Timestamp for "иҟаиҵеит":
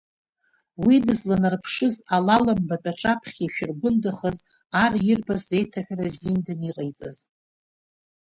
6.69-7.19